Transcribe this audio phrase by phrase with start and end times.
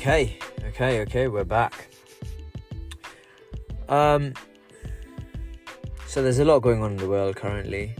[0.00, 1.88] Okay, okay, okay, we're back.
[3.90, 4.32] Um,
[6.06, 7.94] so there's a lot going on in the world currently.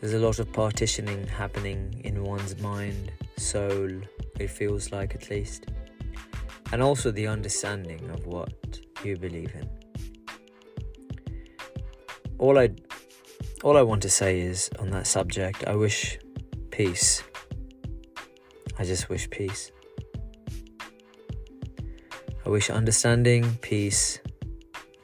[0.00, 3.90] There's a lot of partitioning happening in one's mind, soul,
[4.38, 5.66] it feels like at least,
[6.70, 9.68] and also the understanding of what you believe in.
[12.38, 12.70] All I
[13.64, 16.20] all I want to say is on that subject, I wish
[16.70, 17.24] peace.
[18.78, 19.72] I just wish peace.
[22.46, 24.18] I wish understanding, peace,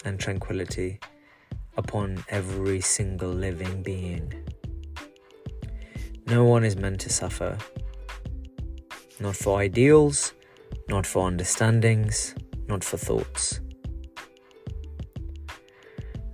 [0.04, 1.00] and tranquility
[1.78, 4.34] upon every single living being.
[6.26, 7.56] No one is meant to suffer.
[9.20, 10.34] Not for ideals,
[10.88, 12.34] not for understandings,
[12.68, 13.60] not for thoughts.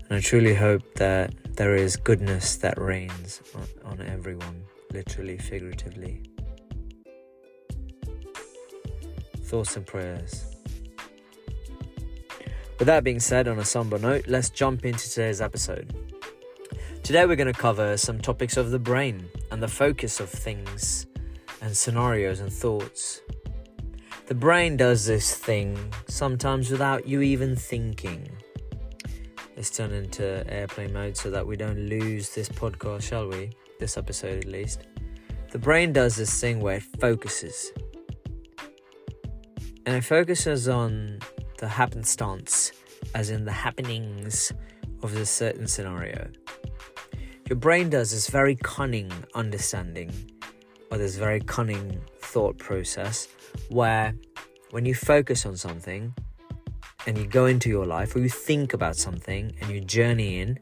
[0.09, 6.25] And I truly hope that there is goodness that reigns on, on everyone, literally, figuratively.
[9.45, 10.56] Thoughts and prayers.
[12.79, 15.95] With that being said, on a somber note, let's jump into today's episode.
[17.03, 21.07] Today, we're going to cover some topics of the brain and the focus of things
[21.63, 23.23] and scenarios and thoughts.
[24.27, 28.29] The brain does this thing sometimes without you even thinking.
[29.57, 33.53] Let's turn into airplane mode so that we don't lose this podcast, shall we?
[33.79, 34.87] This episode at least.
[35.51, 37.73] The brain does this thing where it focuses.
[39.87, 41.21] And it focuses on
[41.59, 42.73] the happenstance,
[43.15, 44.53] as in the happenings
[45.03, 46.29] of a certain scenario.
[47.49, 50.13] Your brain does this very cunning understanding
[50.91, 53.29] or this very cunning thought process
[53.69, 54.15] where
[54.71, 56.13] when you focus on something
[57.07, 60.59] and you go into your life or you think about something and you journey in,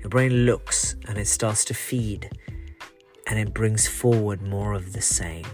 [0.00, 2.30] your brain looks and it starts to feed
[3.28, 5.46] and it brings forward more of the same.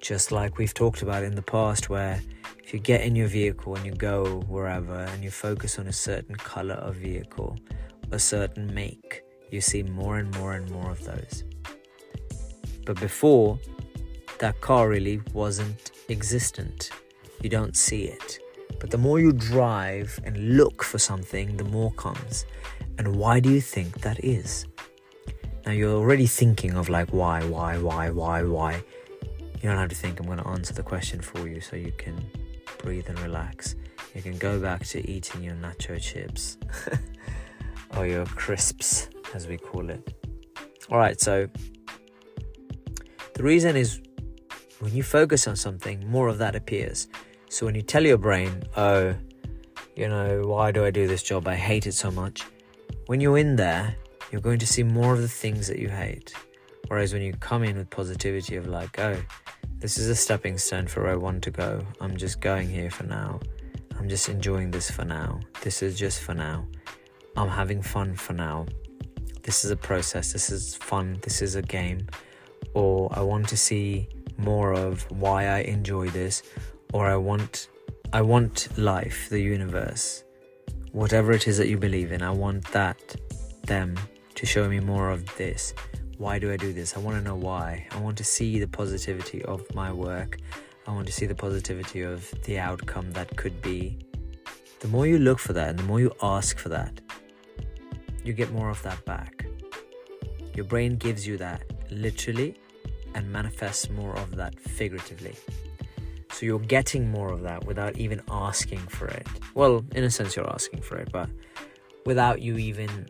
[0.00, 2.20] Just like we've talked about in the past, where
[2.74, 6.34] you get in your vehicle and you go wherever and you focus on a certain
[6.34, 7.56] color of vehicle,
[8.10, 9.22] a certain make,
[9.52, 11.44] you see more and more and more of those.
[12.84, 13.60] But before,
[14.40, 16.90] that car really wasn't existent.
[17.42, 18.40] You don't see it.
[18.80, 22.44] But the more you drive and look for something, the more comes.
[22.98, 24.66] And why do you think that is?
[25.64, 28.82] Now you're already thinking of like why, why, why, why, why.
[29.62, 30.18] You don't have to think.
[30.18, 32.18] I'm going to answer the question for you so you can
[32.84, 33.74] breathe and relax.
[34.14, 36.58] You can go back to eating your nacho chips
[37.96, 40.14] or your crisps, as we call it.
[40.90, 41.48] All right, so
[43.32, 44.02] the reason is
[44.80, 47.08] when you focus on something, more of that appears.
[47.48, 49.14] So when you tell your brain, oh,
[49.96, 51.48] you know, why do I do this job?
[51.48, 52.42] I hate it so much.
[53.06, 53.96] When you're in there,
[54.30, 56.34] you're going to see more of the things that you hate.
[56.88, 59.16] Whereas when you come in with positivity of like, oh,
[59.84, 61.86] this is a stepping stone for where I want to go.
[62.00, 63.38] I'm just going here for now.
[63.98, 65.40] I'm just enjoying this for now.
[65.60, 66.66] This is just for now.
[67.36, 68.64] I'm having fun for now.
[69.42, 70.32] This is a process.
[70.32, 71.18] This is fun.
[71.20, 72.06] This is a game.
[72.72, 74.08] Or I want to see
[74.38, 76.42] more of why I enjoy this.
[76.94, 77.68] Or I want
[78.10, 80.24] I want life, the universe,
[80.92, 82.22] whatever it is that you believe in.
[82.22, 83.16] I want that
[83.66, 83.98] them
[84.34, 85.74] to show me more of this
[86.18, 86.96] why do I do this?
[86.96, 87.86] I want to know why.
[87.90, 90.38] I want to see the positivity of my work.
[90.86, 93.98] I want to see the positivity of the outcome that could be.
[94.80, 97.00] The more you look for that and the more you ask for that,
[98.22, 99.46] you get more of that back.
[100.54, 102.56] Your brain gives you that literally
[103.14, 105.34] and manifests more of that figuratively.
[106.30, 109.26] So you're getting more of that without even asking for it.
[109.54, 111.28] Well, in a sense, you're asking for it, but
[112.06, 113.08] without you even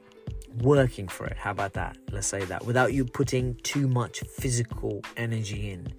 [0.58, 1.36] working for it.
[1.36, 1.96] How about that?
[2.10, 5.92] Let's say that without you putting too much physical energy in.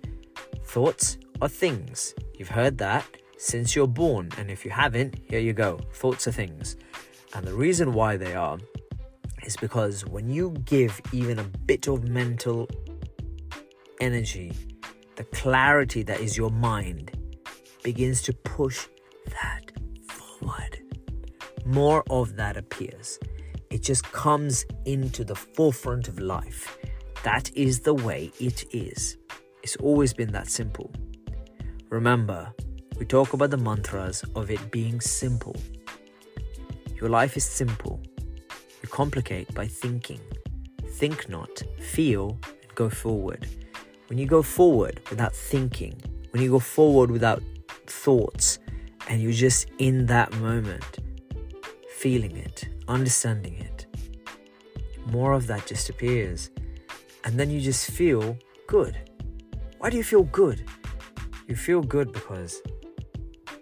[0.64, 2.16] Thoughts are things.
[2.38, 3.06] You've heard that
[3.38, 4.30] since you're born.
[4.38, 5.80] And if you haven't, here you go.
[5.94, 6.78] Thoughts are things.
[7.34, 8.58] And the reason why they are
[9.46, 12.68] is because when you give even a bit of mental
[14.00, 14.54] energy,
[15.16, 17.12] the clarity that is your mind
[17.84, 18.88] begins to push
[19.28, 19.72] that
[20.08, 20.80] forward.
[21.66, 23.20] More of that appears
[23.76, 26.78] it just comes into the forefront of life.
[27.26, 29.18] That is the way it is.
[29.64, 30.90] It's always been that simple.
[31.90, 32.54] Remember,
[32.98, 35.58] we talk about the mantras of it being simple.
[37.02, 38.00] Your life is simple.
[38.82, 40.22] You complicate by thinking.
[40.92, 43.46] Think not, feel, and go forward.
[44.08, 46.02] When you go forward without thinking,
[46.32, 47.44] when you go forward without
[47.88, 48.58] thoughts,
[49.10, 51.00] and you're just in that moment,
[51.90, 53.86] feeling it, understanding it,
[55.06, 56.50] more of that just appears.
[57.24, 58.38] And then you just feel
[58.68, 58.98] good.
[59.80, 60.66] Why do you feel good?
[61.48, 62.62] You feel good because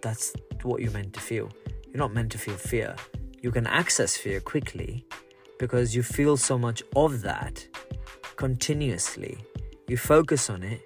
[0.02, 0.34] that's
[0.64, 1.50] what you're meant to feel.
[1.88, 2.96] You're not meant to feel fear.
[3.42, 5.06] You can access fear quickly
[5.60, 7.66] because you feel so much of that
[8.36, 9.38] continuously.
[9.88, 10.82] You focus on it,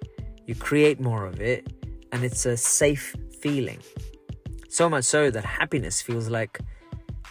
[0.46, 1.72] you create more of it,
[2.12, 3.78] and it's a safe feeling.
[4.68, 6.58] So much so that happiness feels like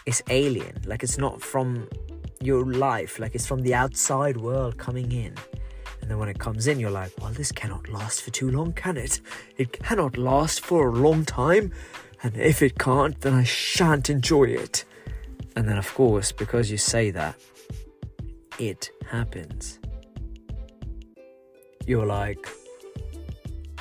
[0.07, 1.87] it's alien, like it's not from
[2.39, 5.35] your life, like it's from the outside world coming in.
[6.01, 8.71] And then when it comes in, you're like, well, this cannot last for too long,
[8.71, 9.19] can it?
[9.57, 11.73] It cannot last for a long time.
[12.23, 14.85] And if it can't, then I shan't enjoy it.
[15.57, 17.35] And then, of course, because you say that,
[18.57, 19.77] it happens.
[21.85, 22.47] You're like,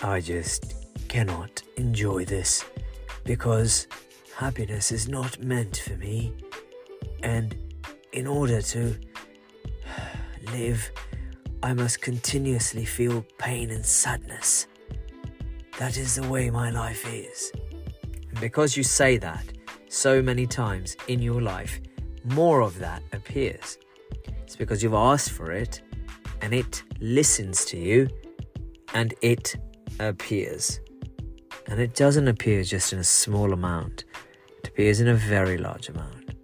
[0.02, 0.74] I just
[1.08, 2.64] cannot enjoy this
[3.22, 3.86] because
[4.36, 6.30] happiness is not meant for me.
[7.22, 7.56] And
[8.12, 8.94] in order to
[10.52, 10.92] live,
[11.62, 14.66] I must continuously feel pain and sadness.
[15.78, 17.50] That is the way my life is.
[18.28, 19.44] And because you say that
[19.88, 21.80] so many times in your life,
[22.24, 23.78] more of that appears.
[24.42, 25.80] It's because you've asked for it
[26.42, 28.06] and it listens to you
[28.92, 29.56] and it
[29.98, 30.80] appears.
[31.68, 34.04] And it doesn't appear just in a small amount,
[34.76, 36.34] appears in a very large amount.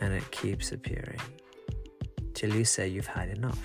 [0.00, 1.20] And it keeps appearing
[2.34, 3.60] till you say you've had enough,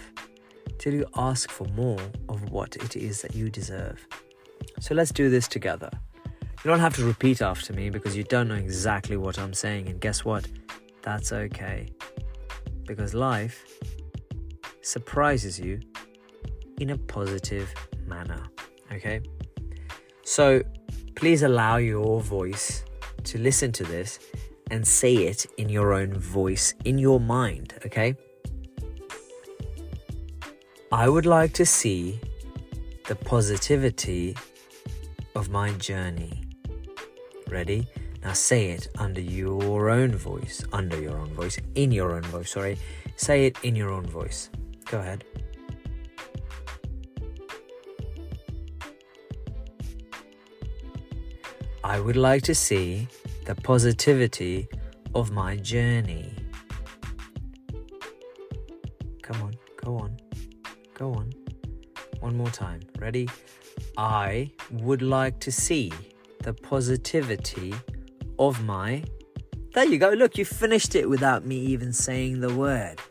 [0.78, 4.08] till you ask for more of what it is that you deserve.
[4.80, 5.90] So let's do this together.
[6.16, 9.90] You don't have to repeat after me because you don't know exactly what I'm saying,
[9.90, 10.48] and guess what?
[11.02, 11.88] That's okay.
[12.86, 13.66] Because life
[14.84, 15.80] surprises you
[16.80, 17.74] in a positive
[18.06, 18.44] manner,
[18.94, 19.22] okay?
[20.24, 20.62] So
[21.16, 22.84] please allow your voice
[23.26, 24.20] to listen to this
[24.70, 28.16] and say it in your own voice, in your mind, okay?
[30.92, 32.20] I would like to see
[33.08, 34.36] the positivity
[35.36, 36.44] of my journey.
[37.50, 37.88] Ready?
[38.24, 42.52] Now say it under your own voice, under your own voice, in your own voice,
[42.52, 42.78] sorry.
[43.16, 44.50] Say it in your own voice.
[44.86, 45.24] Go ahead.
[51.92, 53.10] I would like to see
[53.44, 54.70] the positivity
[55.14, 56.34] of my journey.
[59.22, 60.16] Come on, go on,
[60.94, 61.34] go on.
[62.22, 62.80] One more time.
[62.98, 63.28] Ready?
[63.98, 65.92] I would like to see
[66.44, 67.74] the positivity
[68.40, 69.04] of my.
[69.74, 70.12] There you go.
[70.12, 73.02] Look, you finished it without me even saying the word.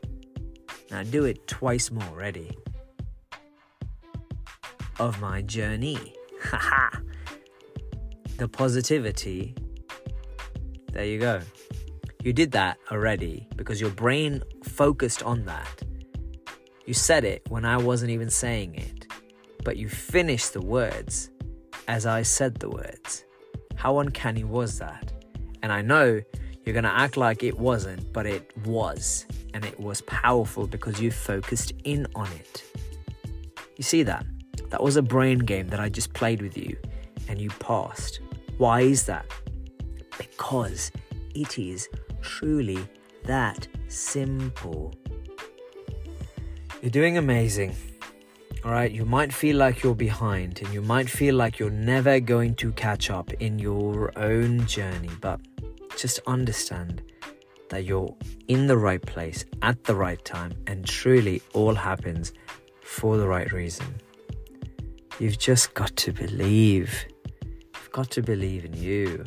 [0.91, 2.17] Now do it twice more.
[2.17, 2.57] Ready?
[4.99, 6.15] Of my journey.
[6.43, 7.10] Haha.
[8.41, 9.55] The positivity.
[10.93, 11.41] There you go.
[12.25, 15.83] You did that already because your brain focused on that.
[16.87, 19.07] You said it when I wasn't even saying it,
[19.63, 21.31] but you finished the words
[21.87, 23.27] as I said the words.
[23.75, 25.13] How uncanny was that?
[25.63, 26.23] And I know
[26.65, 29.27] you're going to act like it wasn't, but it was.
[29.53, 32.65] And it was powerful because you focused in on it.
[33.77, 34.25] You see that?
[34.71, 36.79] That was a brain game that I just played with you
[37.29, 38.21] and you passed.
[38.61, 39.25] Why is that?
[40.19, 40.93] Because
[41.35, 41.89] it is
[42.21, 42.87] truly
[43.25, 44.93] that simple.
[46.83, 47.75] You're doing amazing.
[48.63, 52.21] All right, you might feel like you're behind and you might feel like you're never
[52.21, 55.41] going to catch up in your own journey, but
[55.97, 57.01] just understand
[57.71, 58.15] that you're
[58.49, 62.35] in the right place at the right time and truly all happens
[62.83, 63.87] for the right reason.
[65.19, 67.07] You've just got to believe.
[67.91, 69.25] You've got to believe in you.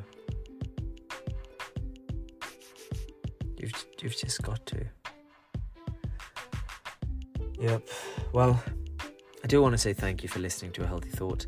[3.58, 4.86] You've, you've just got to.
[7.60, 7.89] Yep.
[8.32, 8.63] Well,
[9.43, 11.46] I do want to say thank you for listening to A Healthy Thought.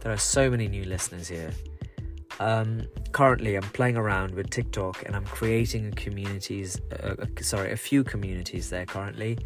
[0.00, 1.52] There are so many new listeners here.
[2.38, 6.78] Um, currently, I'm playing around with TikTok and I'm creating communities.
[7.02, 9.38] Uh, uh, sorry, a few communities there currently.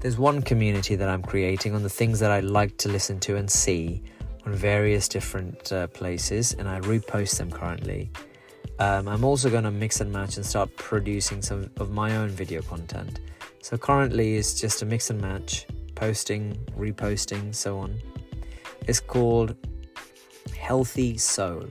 [0.00, 3.36] There's one community that I'm creating on the things that I like to listen to
[3.36, 4.02] and see
[4.46, 8.10] on various different uh, places, and I repost them currently.
[8.78, 12.28] Um, I'm also going to mix and match and start producing some of my own
[12.28, 13.20] video content.
[13.62, 17.98] So currently, it's just a mix and match, posting, reposting, so on.
[18.86, 19.56] It's called
[20.56, 21.68] Healthy Sole.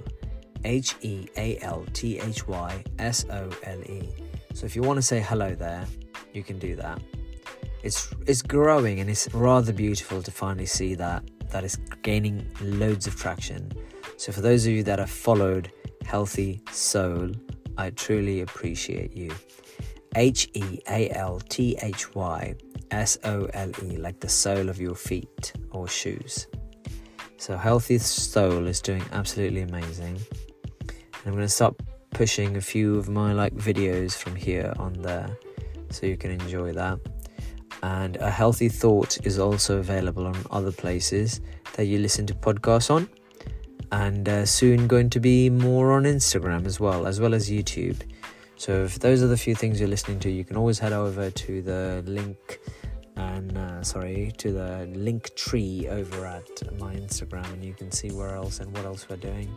[0.65, 4.09] H E A L T H Y S O L E.
[4.53, 5.85] So if you want to say hello there,
[6.33, 7.01] you can do that.
[7.83, 11.23] It's it's growing and it's rather beautiful to finally see that
[11.53, 13.71] that is gaining loads of traction.
[14.17, 15.71] So for those of you that have followed
[16.03, 17.31] Healthy Sole,
[17.77, 19.31] I truly appreciate you.
[20.15, 22.55] H E A L T H Y
[22.91, 26.47] S O L E, like the sole of your feet or shoes.
[27.37, 30.19] So, Healthy Sole is doing absolutely amazing.
[30.81, 31.75] And I'm going to start
[32.11, 35.29] pushing a few of my like videos from here on there
[35.89, 36.99] so you can enjoy that.
[37.83, 41.41] And A Healthy Thought is also available on other places
[41.73, 43.09] that you listen to podcasts on.
[43.91, 48.01] And uh, soon going to be more on Instagram as well, as well as YouTube.
[48.55, 51.29] So if those are the few things you're listening to, you can always head over
[51.29, 52.61] to the link
[53.17, 58.33] and uh, sorry to the Linktree over at my Instagram, and you can see where
[58.33, 59.53] else and what else we're doing.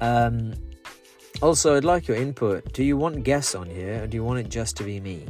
[0.00, 0.54] Um,
[1.40, 2.72] also, I'd like your input.
[2.72, 5.26] Do you want guests on here, or do you want it just to be me?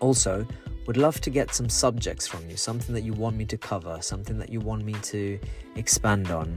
[0.00, 0.46] Also,
[0.88, 3.98] would love to get some subjects from you, something that you want me to cover,
[4.00, 5.38] something that you want me to
[5.76, 6.56] expand on.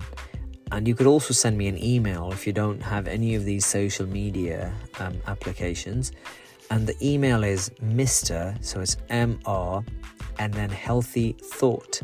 [0.72, 3.66] And you could also send me an email if you don't have any of these
[3.66, 6.14] social media um, applications.
[6.70, 8.56] And the email is Mr.
[8.64, 9.84] So it's M R
[10.40, 12.02] and then healthy thought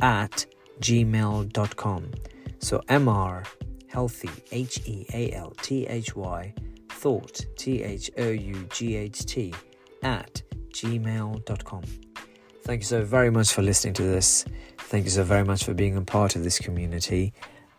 [0.00, 0.44] at
[0.80, 2.10] gmail.com.
[2.58, 3.46] So MR
[3.86, 6.52] healthy H E A L T H Y
[6.90, 9.54] thought T H O U G H T
[10.02, 11.82] at gmail.com.
[12.64, 14.44] Thank you so very much for listening to this.
[14.78, 17.32] Thank you so very much for being a part of this community.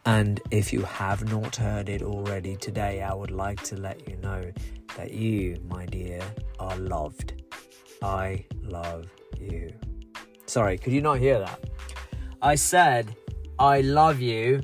[0.05, 4.17] And if you have not heard it already today, I would like to let you
[4.17, 4.51] know
[4.97, 6.21] that you, my dear,
[6.59, 7.43] are loved.
[8.01, 9.05] I love
[9.39, 9.71] you.
[10.47, 11.59] Sorry, could you not hear that?
[12.41, 13.15] I said,
[13.59, 14.63] I love you.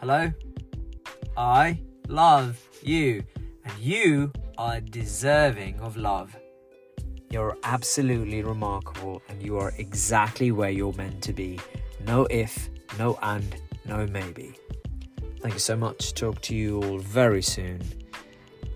[0.00, 0.32] Hello?
[1.36, 3.22] I love you.
[3.64, 6.36] And you are deserving of love.
[7.34, 11.58] You're absolutely remarkable and you are exactly where you're meant to be.
[12.06, 14.54] No if, no and, no maybe.
[15.40, 16.14] Thank you so much.
[16.14, 17.82] Talk to you all very soon.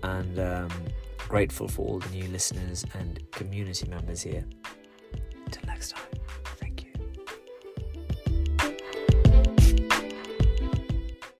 [0.03, 0.69] And um,
[1.17, 4.43] grateful for all the new listeners and community members here.
[5.45, 6.18] Until next time.